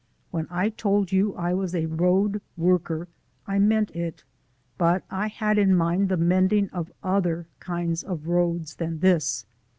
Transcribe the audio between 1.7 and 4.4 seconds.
a road worker I meant it,